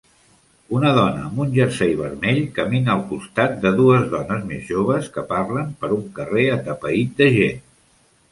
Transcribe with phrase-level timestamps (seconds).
[0.75, 5.25] Una dona amb un jersei vermell camina al costat de dues dones més joves que
[5.33, 7.63] parlen per un carrer atapeït de gent.